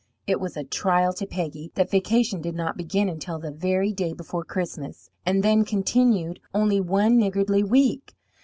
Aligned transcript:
It 0.25 0.39
was 0.39 0.57
a 0.57 0.63
trial 0.63 1.13
to 1.13 1.27
Peggy 1.27 1.71
that 1.75 1.91
vacation 1.91 2.41
did 2.41 2.55
not 2.55 2.75
begin 2.75 3.07
until 3.07 3.37
the 3.37 3.51
very 3.51 3.93
day 3.93 4.13
before 4.13 4.43
Christmas, 4.43 5.11
and 5.27 5.43
then 5.43 5.63
continued 5.63 6.39
only 6.55 6.79
one 6.81 7.19
niggardly 7.19 7.61
week. 7.61 8.15